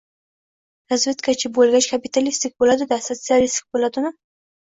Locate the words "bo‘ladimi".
3.77-4.15